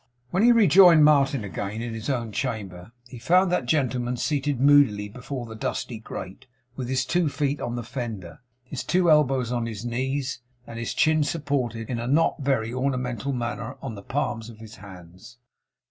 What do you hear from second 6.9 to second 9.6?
two feet on the fender, his two elbows